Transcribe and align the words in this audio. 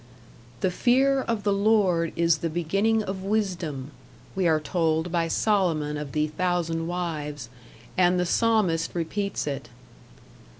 "The 0.61 0.71
fear 0.71 1.21
of 1.21 1.43
the 1.43 1.53
Lord 1.53 2.11
is 2.15 2.39
the 2.39 2.49
beginning 2.49 3.03
of 3.03 3.21
wisdom," 3.21 3.91
we 4.35 4.47
are 4.47 4.59
told 4.59 5.11
by 5.11 5.27
Solomon 5.27 5.95
of 5.95 6.13
the 6.13 6.25
thousand 6.29 6.87
wives; 6.87 7.49
and 7.95 8.19
the 8.19 8.25
Psalmist 8.25 8.95
repeats 8.95 9.45
it. 9.45 9.69